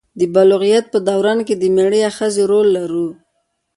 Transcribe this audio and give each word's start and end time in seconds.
د 0.19 0.21
بلوغیت 0.33 0.85
په 0.93 0.99
دوران 1.09 1.39
کې 1.47 1.55
د 1.57 1.63
میړه 1.75 1.97
یا 2.03 2.11
ښځې 2.17 2.43
رول 2.51 2.67
لرو. 2.77 3.07